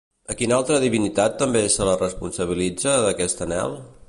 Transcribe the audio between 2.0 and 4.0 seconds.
responsabilitza d'aquest anhel?